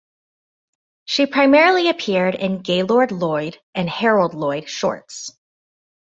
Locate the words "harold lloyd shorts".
3.87-5.37